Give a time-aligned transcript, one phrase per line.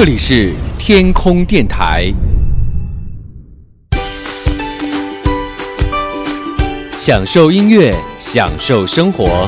[0.00, 2.10] 这里是天空电台，
[6.94, 9.46] 享受音乐，享受生活。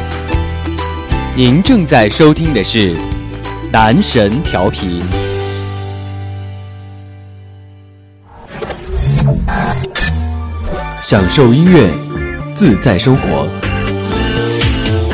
[1.35, 2.95] 您正在收听的是
[3.73, 5.03] 男神调频，
[11.01, 11.89] 享受音乐，
[12.55, 13.49] 自在生活。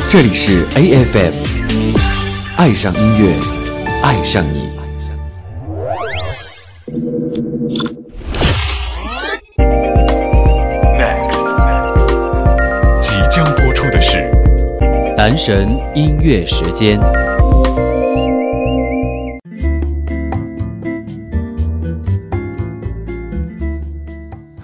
[0.09, 1.31] 这里是 AFM，
[2.57, 3.33] 爱上音乐，
[4.03, 4.68] 爱上你。
[15.29, 16.99] 男神音乐时间。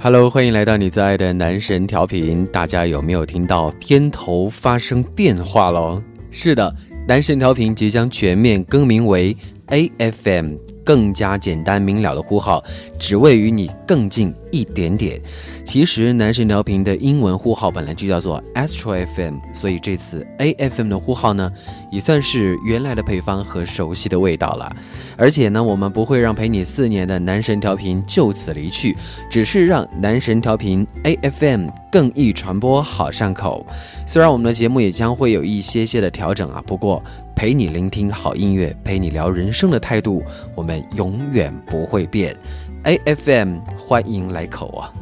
[0.02, 2.44] Hello，欢迎来到你最爱的男神调频。
[2.48, 6.02] 大家有没有听到片头发生变化喽？
[6.32, 6.76] 是的，
[7.08, 10.55] 男神调频即将全面更名为 AFM，
[10.86, 12.64] 更加简单明了的呼号，
[13.00, 15.20] 只为与你更近一点点。
[15.66, 21.52] 其实男神调频的英文呼号本来就叫做 Astro FM，所以这次 AFM 的呼号呢，
[21.92, 24.74] 也算是原来的配方和熟悉的味道了。
[25.18, 28.96] 而且呢，我们不会让陪你四年的男神调频就此离去，
[29.27, 33.66] 只是让男神调频 AFM 更易传播，好上口。
[34.05, 37.04] 虽然我们的节目也将会有一些些的调整啊，不过
[37.36, 40.24] 陪你聆听好音乐，陪你聊人生的态度，
[40.55, 42.36] 我们永远不会变。
[42.84, 44.94] AFM 欢迎来口啊！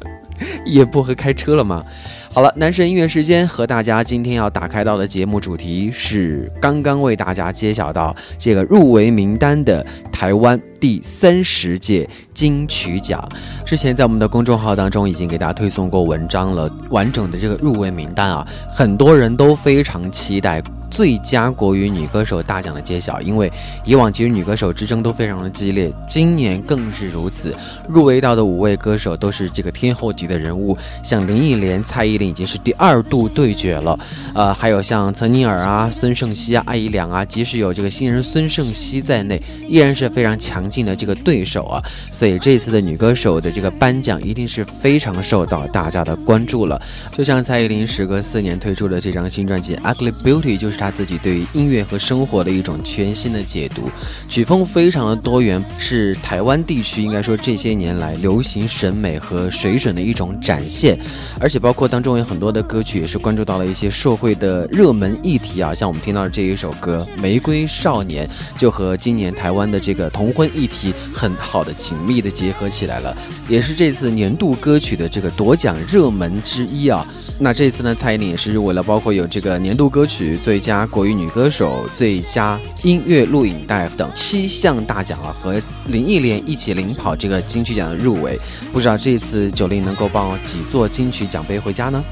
[0.66, 1.82] 也不会开车了吗？
[2.30, 13.26] 好了，男神音乐时间和大家今天要打开到的节目主题是刚刚为大家揭晓到这个入围名单的台湾第三十届金曲奖。
[13.64, 20.62] 之前在我们的公众号当中已经给大家推送过文章了，完整的这个入围名单啊，很多人都非常期待。
[20.92, 23.50] 最佳国语女歌手大奖的揭晓，因为
[23.82, 27.56] 以往其实女歌手之争都非常的激烈，今年更是如此。
[27.88, 33.98] 入围到的五位歌手都是这个天后级的人物，像林忆莲、蔡依林已经是第二度对决了，
[34.34, 41.82] 呃，还有像岑宁儿啊、孙盛希啊、艾怡良啊，即使有这个新人孙盛希在内，依然是非常强劲的这个对手啊。
[42.10, 46.78] 所以这次的女歌手的这个颁奖一定是非常受到大家的关注了。
[47.10, 50.81] 就像蔡依林时隔四年推出的这张新专辑《Ugly Beauty》，就是。
[50.82, 53.88] 他自己对于音乐和生活的一种全新的解读，
[54.28, 60.98] 曲风非常的多元，是台湾地区应该说这些年来流行审美和水准的一种展现，
[61.38, 68.26] 而且包括当中有很多的歌曲也是关注到了一些社会的热门议题啊，像我们听到的这一首歌《玫瑰少年》，
[68.58, 73.16] 就和今年台湾的这个同婚议题很好的紧密的结合起来了，
[73.48, 77.06] 也是这次年度歌曲的这个夺奖热门之一啊。
[77.38, 88.36] 那这次呢，蔡依林也是入围了，包括有这个年度歌曲、最佳国语女歌手、最佳音乐录影带等七项大奖啊，和林忆莲一起领跑这个金曲奖的入围。
[88.72, 92.02] 不知道这次九零能够抱几座金曲奖杯回家呢？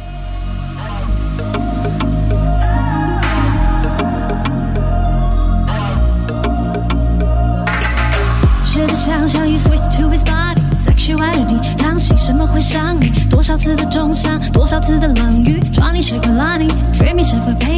[13.51, 17.70] 多少次的重伤，多少次的冷雨，抓你时会拉你，dreaming 是否陪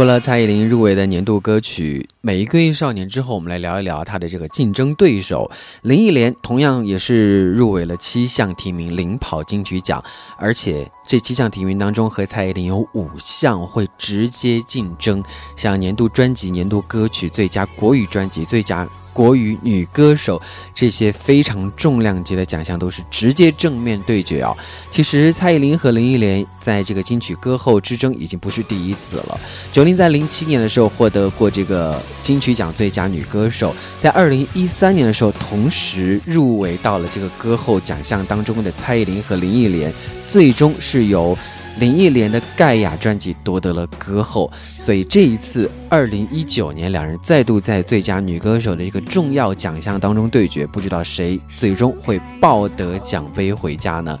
[0.00, 5.50] 过了蔡依林入围的年度歌曲《玫瑰少年》之后，我们来聊一聊她的这个竞争对手
[5.82, 10.02] 林忆莲，同样也是入围了七项提名，领跑金曲奖。
[10.38, 15.22] 而且这七项提名当中，和蔡依林有五项会直接竞争，
[15.54, 18.88] 像年度专辑、年度歌曲、最佳国语专辑、最佳。
[19.12, 20.40] 国语女歌手
[20.74, 24.56] 这些非常重量级的奖项都是直接正面对决啊！
[24.90, 29.40] 其实蔡依林和林忆莲在这个金曲歌后之争已经不是第一次了。
[29.72, 39.92] 九零在零七年的时候获得过这个金曲奖最佳女歌手，在二零一三年的时候同时入围到了这个歌后奖项当中的蔡依林和林忆莲，
[40.26, 41.36] 最终是由。
[41.78, 54.18] 林忆莲的《盖亚》专辑夺得了歌后，所以这一次，二零一九年两人再度在最佳女歌手的一个重要奖项当中对决，不知道谁最终会抱得奖杯回家呢？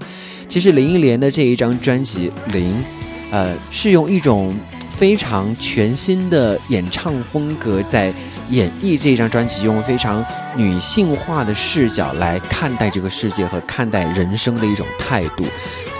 [0.48, 2.72] 其实林忆莲的这一张专辑《零》，
[3.30, 4.54] 呃，是用一种
[4.88, 8.12] 非常全新的演唱风格在
[8.48, 10.24] 演绎这张专辑，用非常
[10.56, 15.44] 女性化的视角来看待这个世界和看待人生的一种态度。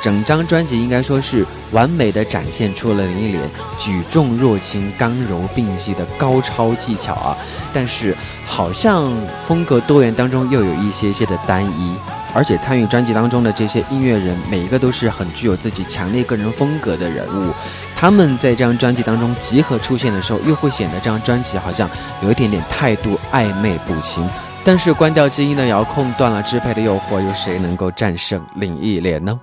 [0.01, 7.37] 整张专辑应该说是完美的展现出了林忆莲举重若轻、刚柔并济的高超技巧啊！
[7.73, 8.17] 但是
[8.47, 9.13] 好像
[9.45, 11.95] 风格多元当中又有一些些的单一，
[12.35, 17.53] 而且参与专辑当中的这些音乐人每一个都是很具有自己强烈个人风格的人物，
[17.95, 21.89] 他们在这张专辑当中集合出现的时候，又会显得这张专辑好像
[22.23, 24.29] 有一点点态度暧昧不清。
[24.63, 29.39] 但是关掉基因的遥控，断了支配的诱惑，有谁能够战胜林忆莲呢？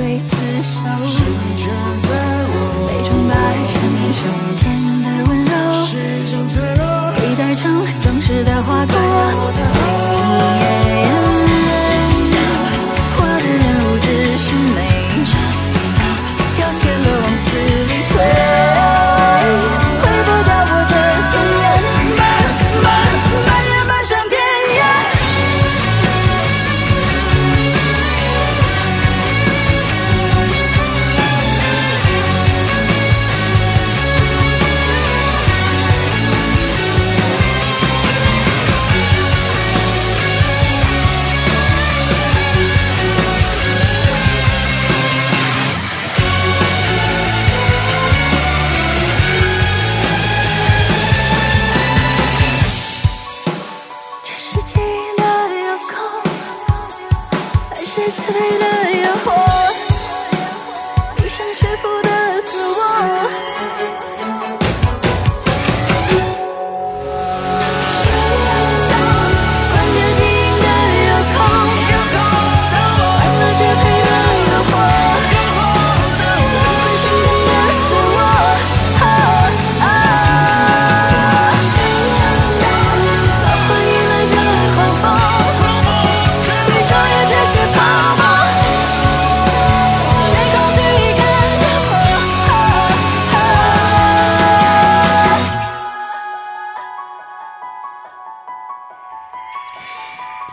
[0.00, 0.32] 少刽子
[0.62, 1.20] 手，
[2.88, 3.34] 被崇拜
[3.66, 4.20] 成英雄
[4.56, 4.62] 间
[5.02, 5.50] 的温柔，
[7.16, 9.99] 佩戴成装饰的花朵。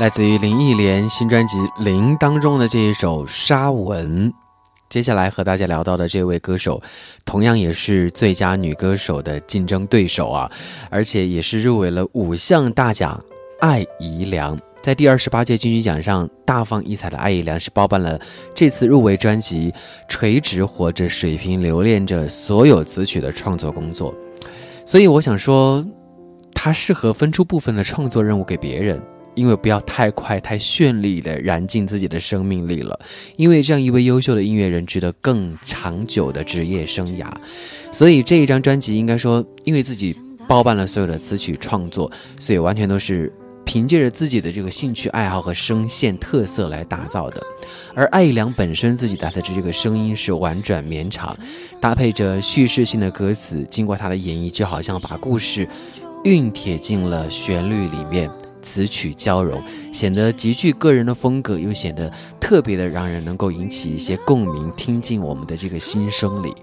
[0.07, 4.31] 来自于林忆莲新专辑《零》当中的这一首《沙文》，
[4.87, 6.81] 接下来和大家聊到的这位歌手，
[7.25, 10.49] 同样也是最佳女歌手的竞争对手啊，
[10.89, 13.21] 而且也是入围了五项大奖。
[13.59, 18.17] 艾怡良在第二十八届金曲奖上大放异彩的艾怡良是包办了
[18.55, 19.73] 这次入围专辑，
[20.07, 24.15] 垂直活着，水平留恋着所有词曲的创作工作，
[24.85, 25.85] 所以我想说，
[26.53, 28.97] 他适合分出部分的创作任务给别人。
[29.37, 32.99] 因为不要太快、太绚丽的燃尽自己的生命力了，
[33.35, 37.31] 因为这样一位优秀的音乐人值得更长久的职业生涯，
[37.91, 43.31] 所以这一张专辑应该说，因为自己包办了所有的词曲创作，所以完全都是
[43.63, 47.39] 凭借着自己的这个兴趣爱好和声线特色来打造的。
[47.93, 51.37] 而艾怡良本身自己带的这个声音是婉转绵长，
[51.79, 55.67] 搭配着叙事性的歌词，经过他的演绎，就好像把故事
[56.23, 58.27] 熨帖进了旋律里面。
[58.67, 66.53] 词曲交融，显得极具个人的风格，又显得特别的让人能够引起一些共鸣，听进我们的这个心声里。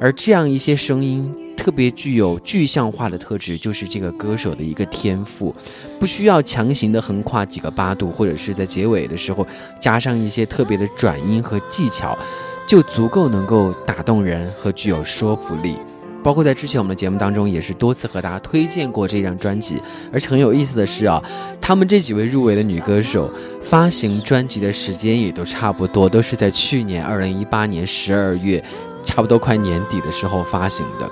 [0.00, 5.54] 而这样一些声音特别具有具象化的特质，就是这个歌手的一个天赋，
[5.98, 9.46] 不需要强行的横跨几个八度，或者是在结尾的时候
[9.78, 12.18] 加上一些特别的转音和技巧，
[12.66, 15.76] 就足够能够打动人和具有说服力。
[16.22, 19.80] 包括在之前我们的节目当中，也是多次和大家推荐过这张专辑。
[20.12, 21.22] 而且很有意思的是啊，
[21.60, 28.62] 他们这几位入围的女歌手发行专辑的时间也都差不多，都是在去年二零一八年十二月，
[29.04, 31.10] 差不多快年底的时候发行的。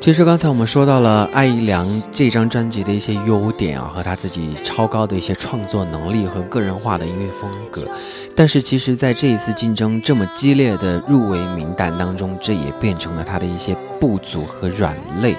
[0.00, 7.86] 其实刚才我们说到了艾怡良这张专辑的一些优点啊，和他自己超高的一些创作能力和个人化的音乐风格。
[8.34, 15.36] 但是其实，在这一次竞争这么激烈的入围名单当中，这也变成了他的一些不足和软肋。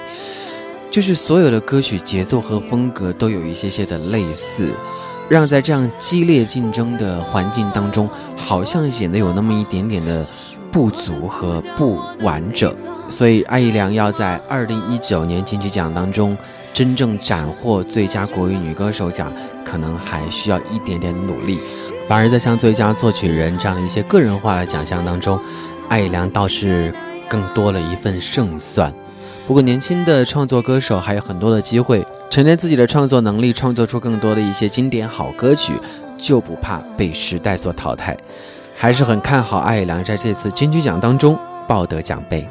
[0.90, 4.68] 就是所有的歌曲节奏和风格都有一些些的类似，
[5.28, 10.24] 让在这样激烈竞争的环境当中，好像显得有那么一点点的
[10.70, 12.72] 不足和不完整。
[13.10, 16.38] 所以，艾怡良要在二零一九年金曲奖当中
[16.72, 19.32] 真正斩获最佳国语女歌手奖，
[19.64, 21.58] 可能还需要一点点努力。
[22.08, 25.38] 反而在像最佳作曲人这样的一些个人化的奖项当中，
[25.88, 26.94] 艾怡良倒是
[27.28, 28.92] 更多了一份胜算。
[29.46, 35.74] 不过，年轻的创作歌手还有很多的机会沉淀自己的创作能力，创作出更多的一些经典好歌曲，
[36.16, 38.16] 就不怕被时代所淘汰。
[38.76, 41.36] 还是很看好艾怡良在这次金曲奖当中
[41.66, 42.48] 抱得奖杯。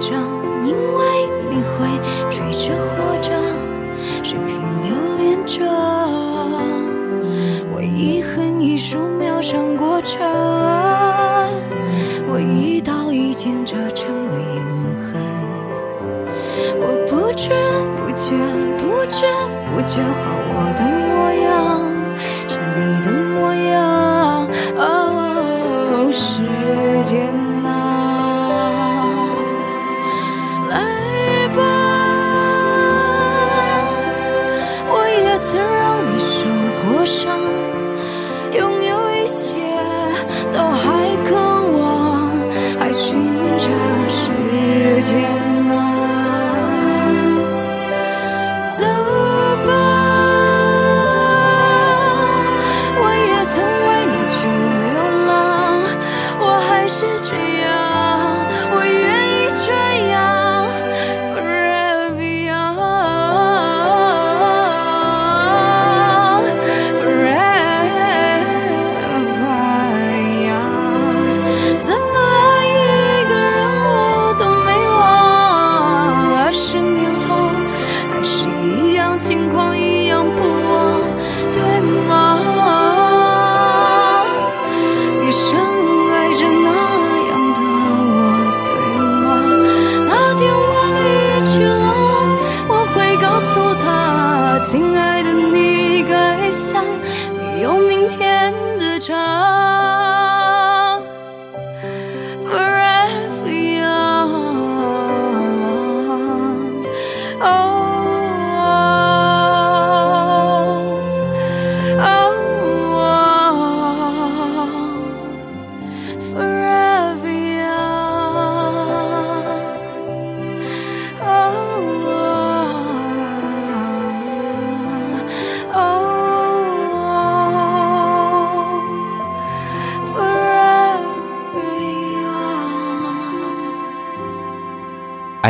[0.00, 0.12] 正，
[0.64, 1.86] 因为你会
[2.30, 3.30] 垂直活着，
[4.24, 4.48] 水平
[4.82, 5.64] 留恋着，
[7.72, 10.20] 我一横一竖描上过程，
[12.26, 14.64] 我一刀一剑折成了永
[15.04, 15.20] 恒，
[16.80, 17.50] 我不知
[17.96, 18.34] 不觉。
[18.80, 19.26] 不知
[19.74, 19.98] 不觉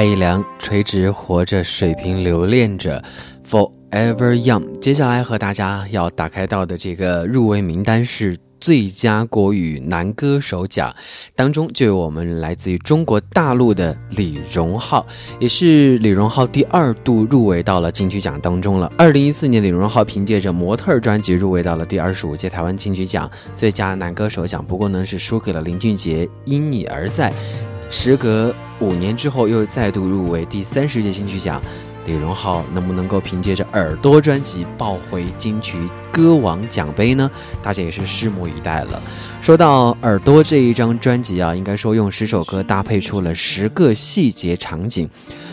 [0.00, 3.04] 艾怡良垂直活着，水平留恋着
[3.46, 4.78] ，Forever Young。
[4.78, 10.90] 接下来和大家要打开到的这个入围名单是最佳国语男歌手奖，
[11.36, 15.06] 当中就有我们来自于中国大陆的李荣浩，
[15.38, 18.90] 也是李荣浩第二度入围到了金曲奖当中了。
[18.96, 27.30] 二零一四年，李荣浩凭借着《模特》专辑入围到了第二十五届台湾金曲奖最佳男歌手奖，不过呢是输给了林俊杰，《因你而在》。
[27.90, 31.60] 时隔五年之后，又再度入围第三十届金曲奖，
[32.06, 35.76] 李荣浩能不能够凭借着《耳朵》专辑抱回金曲
[36.10, 37.30] 歌王奖杯呢？
[37.62, 39.00] 大家也是拭目以待了。
[39.42, 45.08] 说到《耳朵》这一张专辑啊，应该说用十首歌搭配出了十个细节场景，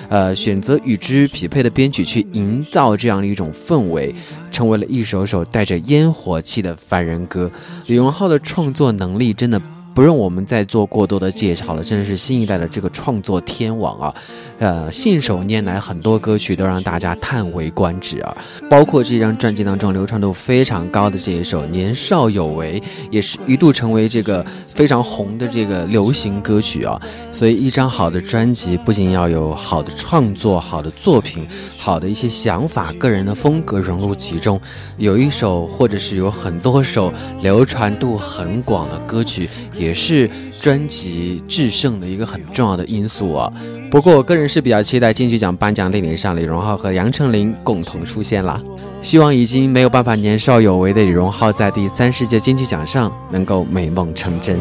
[0.08, 4.16] 呃，选择与之匹配的编曲去营造这样的一种氛围，
[4.52, 7.52] 成为了一首首带着烟火气的凡人歌。
[7.88, 9.62] 李荣浩的创作能力真的。
[9.98, 14.16] 不用我们再做过多的介绍了，真的是新一代的这个创作天王啊！
[14.60, 18.36] 呃，信手拈来，很多歌曲都让大家叹为观止啊。
[18.70, 22.80] 包括这张专辑当中流传度非常高的这一首《年少有为》，
[23.12, 27.00] 也是一度成为这个非常红的这个流行歌曲啊。
[27.32, 31.48] 所以，一张好的专辑不仅要有好的创作、好的作品、
[31.78, 34.60] 好的一些想法、个人的风格融入其中，
[34.98, 40.28] 有一首或者是有很多首流传度很广的歌曲，也是
[40.62, 43.52] 专辑制胜的一个很重要的因素啊。
[43.90, 48.62] 不过，我个人是比较期待金曲奖颁奖典礼上李荣浩和杨丞琳共同出现啦。
[49.02, 54.60] 希望已经没有办法年少有为的李荣浩，在第三十届金曲奖上能够美梦成真。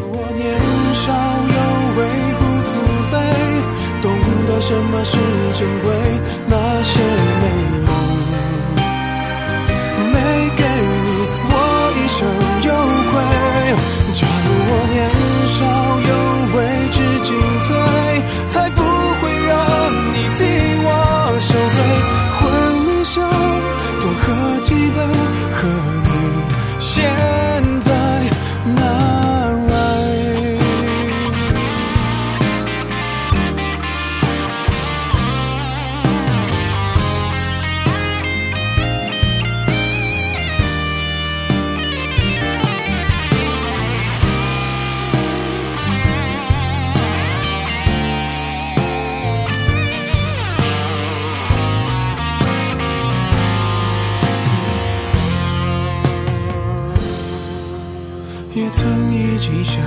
[59.47, 59.81] 曾一起想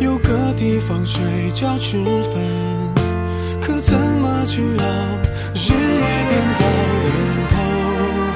[0.00, 1.22] 有个地方睡
[1.52, 2.34] 觉吃饭，
[3.60, 4.84] 可怎么去熬？
[5.54, 6.62] 日夜颠倒，
[7.06, 7.08] 连
[7.50, 7.54] 头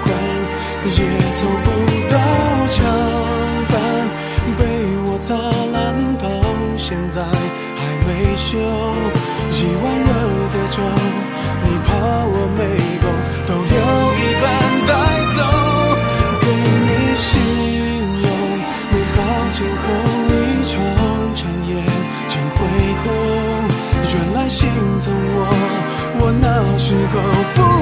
[0.04, 0.06] 款
[0.86, 0.98] 也
[1.34, 1.66] 凑不
[2.08, 2.14] 到
[2.68, 2.76] 墙
[3.68, 3.74] 板，
[4.56, 4.60] 被
[5.06, 5.74] 我砸烂
[6.18, 6.22] 到
[6.76, 7.16] 现在
[7.74, 8.46] 还没修。
[9.50, 10.08] 一碗热
[10.52, 10.78] 的粥，
[11.64, 11.88] 你怕
[12.26, 12.60] 我没
[27.16, 27.73] 那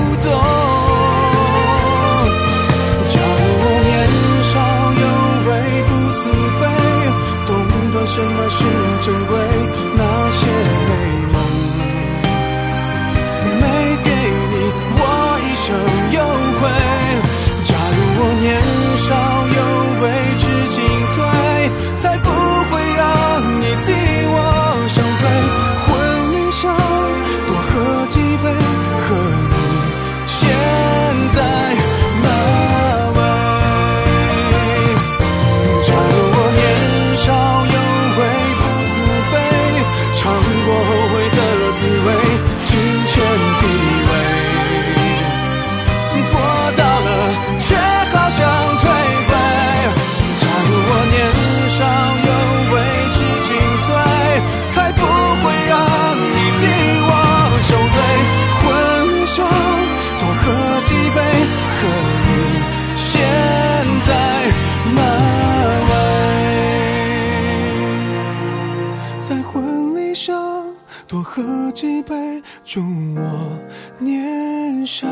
[72.75, 72.81] 祝
[73.15, 73.59] 我
[73.99, 75.07] 年少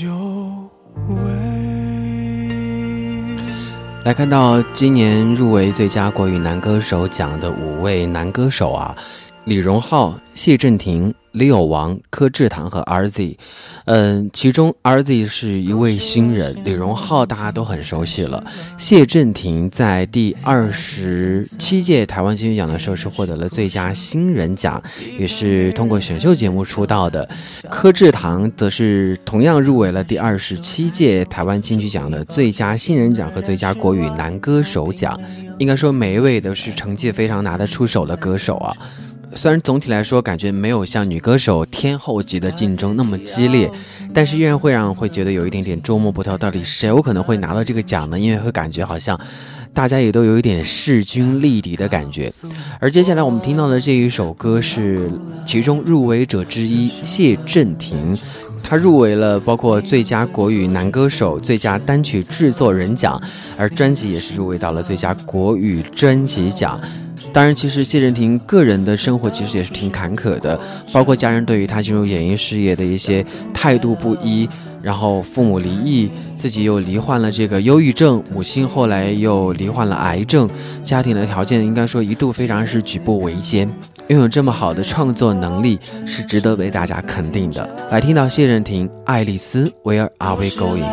[0.00, 0.68] 有
[1.06, 1.30] 为。
[4.02, 8.96] 来看到今年入围最佳国语男歌手奖的五位男歌手啊，
[9.46, 13.36] 李荣浩、谢震廷、李友王、柯志堂和 RZ。
[13.84, 18.44] 嗯，其中 RZ 是一位新人，李荣浩大家都很熟悉了。
[18.76, 24.82] 谢震廷在第二十七届台湾金曲奖的时候是获得了最佳新人奖，
[25.16, 27.28] 也是通过选秀节目出道的。
[27.70, 35.16] 柯志堂则是同样入围了第二十七届台湾金曲奖的最佳新人奖和最佳国语男歌手奖。
[35.58, 38.76] 应该说，每一位都是成绩非常拿得出手的歌手啊。
[39.34, 43.70] 虽然总体来说感觉没有像女歌手天后级的竞争那么激烈，
[44.14, 48.18] 但是依然会让人会觉得有一点点捉摸不透，到底谁有可能会拿到这个奖呢？
[48.18, 49.18] 因为会感觉好像
[49.74, 52.32] 大家也都有一点势均力敌的感觉。
[52.80, 55.10] 而接下来我们听到的这一首歌是
[55.44, 58.16] 其中入围者之一谢震廷。
[58.62, 63.20] 他入围了包括最佳国语男歌手、最佳单曲制作人奖，
[63.56, 66.80] 而专辑也是入围到了最佳国语专辑奖。
[67.32, 70.58] 当然，其实谢震廷个人的生活其实也是挺坎坷的，
[70.92, 74.48] 包括家人对于他进入演艺事业的一些态度不一，
[74.80, 80.48] 然后父母离异，自己又罹患了这个忧郁症，母亲后来又罹患了癌症，
[80.82, 83.68] 家庭的条件应该说一度非常是举步维艰。
[84.08, 87.68] 拥有这么好的创作能力，是值得被大家肯定的。
[87.90, 90.84] 来听到谢震廷《爱丽丝，Where are we going》？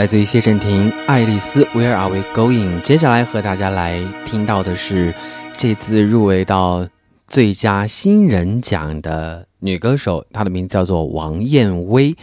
[0.00, 2.78] 来自于谢震廷《爱丽丝 Where Are We Going》。
[2.80, 5.14] 接下来和大家来听到的是
[5.58, 6.88] 这次入围到
[7.26, 12.14] 最佳新人奖的女歌手，她的名字叫做王燕薇。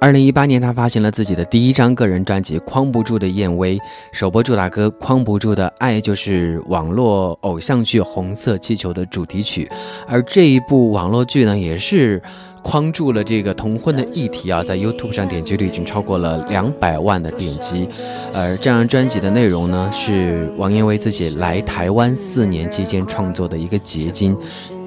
[0.00, 3.76] 二零一八年，她发行了自己的第一张个人专辑《框不住的燕薇》，
[4.12, 9.68] 首播主打歌《框不住的爱》就是网络偶像剧《红色气球》的主题曲，
[10.06, 12.22] 而这一部网络剧呢，也是。
[12.64, 17.86] 框住了这个同婚的议题啊，在 YouTube 上点击率已经超过了两百万的点击。
[18.34, 24.34] 而这张专辑的内容呢，是王燕薇自己来台湾四年期间创作的一个结晶。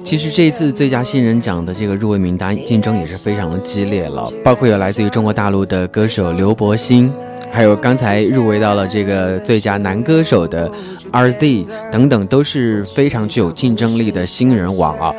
[0.04, 7.12] 其实这一次最佳新人奖的这个入围名单竞争也是非常的激烈了，包括有来自于中国大陆的歌手刘柏辛，
[7.52, 10.70] 还有刚才入围到了这个最佳男歌手的
[11.12, 15.14] RZ 等等，都是非常具有竞争力的新人王啊。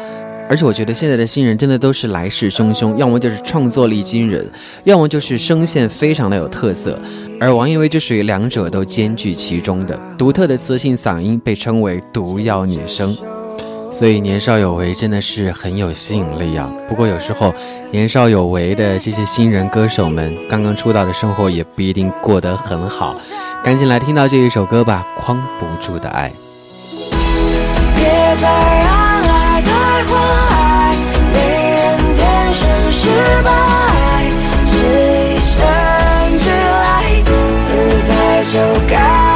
[0.50, 4.50] 而且我觉得现在的新人真的都是来势汹汹，要么就是创作力惊人，
[4.84, 7.00] 要么就是声线非常的有特色。
[7.40, 13.16] 而王一薇就属于两者都兼具其中的，独特的磁性嗓音被称为“毒药女声”。
[13.94, 16.72] 所以年少有为真的是很有吸引力啊。
[16.88, 17.54] 不过有时候
[17.92, 23.16] 年少有为的这些新人歌手们，刚刚出道的生活也不一定过得很好。
[23.64, 26.34] 赶紧来听到这一首歌吧，《框不住的爱》。
[30.14, 30.96] 爱
[31.34, 31.40] 没
[31.74, 33.10] 人天生失
[33.44, 33.50] 败
[34.66, 35.58] 只一生
[36.38, 37.68] 只来存
[38.08, 38.54] 在就
[38.90, 39.29] 该。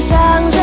[0.00, 0.57] 是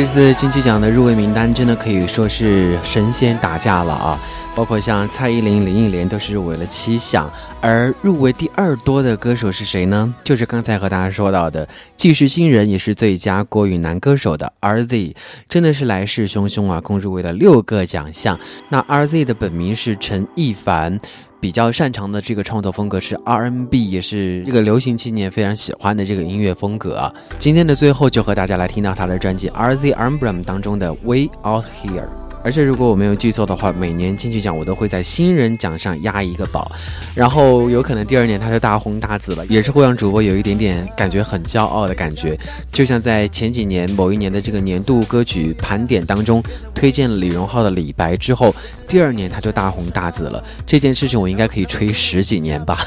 [0.00, 4.16] 这次金曲奖的入围名单真的可以说是神仙打架了啊！
[4.54, 7.28] 包括像蔡依林、林忆莲都是入围了七项，
[7.60, 10.14] 而入围第二多的歌手是谁呢？
[10.22, 15.16] 就是刚才和大家说到的，既是新人也是最佳国语男歌手的 RZ，
[15.48, 18.38] 真的是来势汹汹啊，共入围了六个奖项。
[18.68, 21.00] 那 RZ 的本名是陈亦凡。
[21.40, 27.12] 比较擅长的这个创作风格是 R&B，也是这个流行青年非常喜欢的这个音乐风格啊。
[27.38, 32.02] 今天的最后就和大家来听到他的专辑《RZ Umbram》当中的《Way Out Here》。
[32.44, 36.70] 而且如果我没有记错的话，每年金曲奖我都会在新人奖上压一个宝，
[37.14, 42.38] 然后有可能第二年他就大红大紫了，也是会让主播有一点点感觉很骄傲的感觉。
[42.72, 46.42] 就像在前几年某一年的这个年度歌曲盘点当中
[46.74, 48.54] 推荐了李荣浩的《李白》之后，
[48.88, 50.42] 第二年他就大红大紫了。
[50.66, 52.78] 这件事情我应该可以吹十几年吧。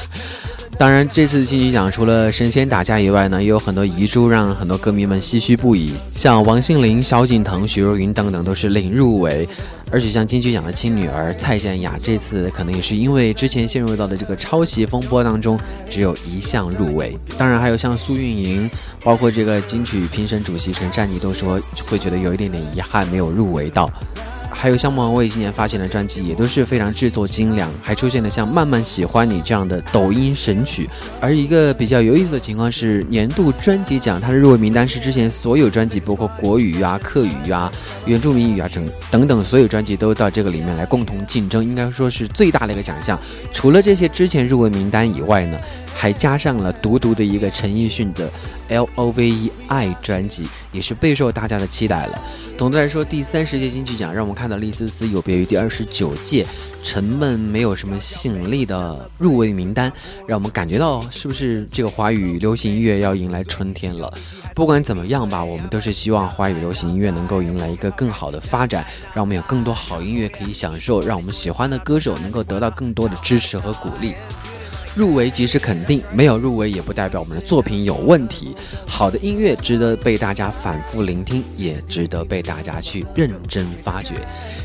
[0.82, 5.92] 当然，这次金曲奖除了神仙打架以外呢，也有很多遗珠让很多歌迷们唏嘘不已。
[6.16, 9.48] 像王心凌、萧敬腾、许茹芸等等都是零入围，
[9.92, 15.56] 而且像金曲奖的亲女儿蔡健雅，这次可能也是因为之前陷入到的这个抄袭风波当中，
[15.88, 17.16] 只有一项入围。
[17.38, 18.68] 当然，还有像苏运莹，
[19.04, 23.88] 包括这个金曲评审主席陈珊妮都说会觉得有一点点遗憾没有入围到。
[24.54, 30.88] 还有像莫文蔚今年发行的专辑也都是非常制作精良，还出现了像《慢慢喜欢你》这样的抖音神曲。
[31.20, 37.72] 而一个比较有意思的情况是，年度专辑奖它的入围名单是之前所有专辑，包括国语啊、客语啊、
[38.06, 43.18] 原住民语啊等等等所有专辑都到这个里面来共同竞争，应该说是最大的一个奖项。
[43.52, 45.58] 除了这些之前入围名单以外呢，
[45.94, 48.30] 还加上了独独的一个陈奕迅的
[48.68, 52.20] L O V E I 专辑，也是备受大家的期待了。
[52.58, 56.46] 总的来说，第三十届金曲奖让我们看到了一丝丝有别于第二十九届
[56.84, 59.92] 沉闷、没有什么吸引力的入围名单，
[60.26, 64.12] 让我们感觉到是不是这个华语流行音乐要迎来春天了？
[64.54, 74.14] 不管怎么样吧，我们都是希望华语流行音乐能够迎来一个更好的发展，让我们有更多好音乐可以享受，让我们喜欢的歌手能够得到更多的支持和鼓励。
[74.94, 78.54] 入围即是肯定，没有入围也不代表我们的作品有问题。
[78.86, 84.14] 好的音乐值得被大家反复聆听，也值得被大家去认真发掘。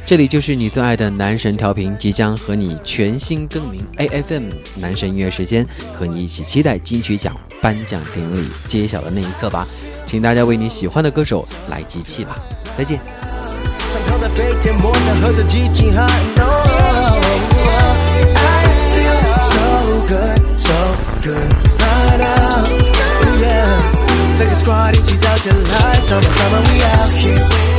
[0.06, 5.66] 这里就是你最爱的男神调频，即将和你全新更名 AFM 男神音乐时间，
[5.98, 9.66] 和你一起期待金曲奖颁奖典礼揭晓的那一刻吧。
[10.06, 12.38] 请大家为你喜欢的歌手来集气吧。
[12.78, 13.00] 再见。
[13.90, 17.77] 穿透在飞天，摩擦和着激情喊 no。
[20.08, 20.78] I feel so good, so
[21.22, 22.64] good right now.
[22.64, 23.76] Ooh, yeah，
[24.38, 27.77] 整个 squad 一起走起来，上班上班 we out here, we out here.